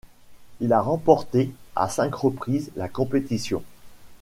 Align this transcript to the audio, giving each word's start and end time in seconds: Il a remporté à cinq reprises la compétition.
Il 0.61 0.73
a 0.73 0.81
remporté 0.81 1.51
à 1.75 1.87
cinq 1.87 2.15
reprises 2.15 2.71
la 2.75 2.89
compétition. 2.89 3.63